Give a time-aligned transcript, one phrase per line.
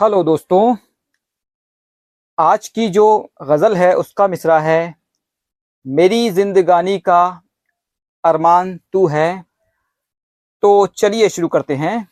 [0.00, 0.76] Hello दोस्तों।
[2.38, 4.94] आज की जो गज़ल है, उसका मिसरा है,
[5.86, 7.42] मेरी जिंदगानी का
[8.24, 9.44] अरमान तू है।
[10.62, 12.08] तो चलिए शुरू करते हैं।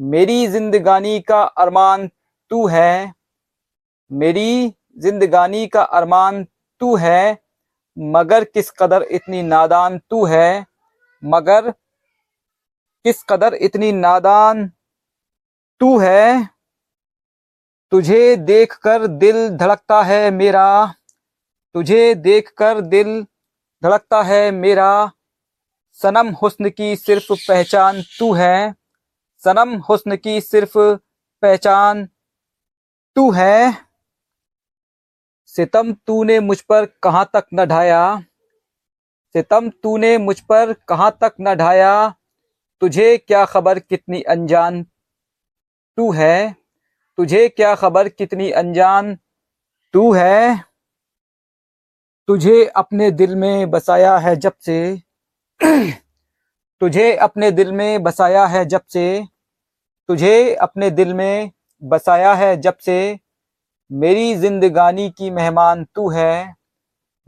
[0.00, 2.10] मेरी जिंदगानी का अरमान
[2.50, 3.14] तू है,
[4.12, 6.44] मेरी जिंदगानी का अरमान
[6.80, 7.38] तू है,
[7.98, 10.66] मगर किस कदर इतनी नादान तू है,
[11.24, 11.70] मगर
[13.04, 14.72] किस कदर इतनी नादान
[15.80, 16.52] तू है।
[17.92, 20.94] तुझे देखकर दिल धड़कता है मेरा।
[21.74, 23.26] तुझे देखकर दिल
[23.84, 25.10] धड़कता है मेरा।
[25.92, 28.74] सनम हुस्न की सिर्फ़ पहचान तू है।
[29.44, 30.78] सनम हुस्न की सिर्फ़
[31.42, 32.08] पहचान
[33.16, 33.76] तू है।
[35.46, 38.24] सितम तूने मुझ पर कहाँ तक न ढाया।
[39.32, 42.14] सितम तूने मुझ पर कहाँ तक न ढाया।
[42.80, 44.82] तुझे क्या खबर कितनी अनजान
[45.96, 46.61] तू है।
[47.22, 48.08] तुझे क्या खबर?
[48.08, 49.18] कितनी अनजान
[49.92, 50.64] तू है।
[52.26, 55.02] तुझे अपने दिल में बसाया है जब से।
[56.80, 59.26] तुझे अपने दिल में बसाया है जब से।
[60.08, 61.50] तुझे अपने दिल में
[61.82, 63.18] बसाया है जब से।
[63.92, 66.56] मेरी जिंदगानी की मेहमान तू है।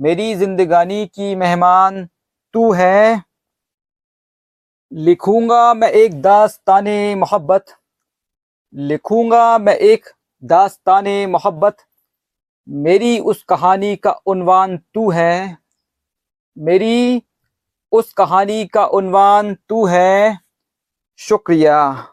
[0.00, 2.09] मेरी जिंदगानी की मेहमान
[2.53, 3.22] तू है।
[4.92, 7.65] लिखूँगा मैं एक दास्ताने मोहब्बत
[8.77, 10.08] लिखूँगा मैं एक
[10.44, 11.77] दास्तान मोहब्बत।
[12.69, 15.58] मेरी उस कहानी का उनवान तू है।
[16.58, 17.22] मेरी
[17.92, 20.39] उस कहानी का उनवान तू है।
[21.16, 22.08] शुक्रिया।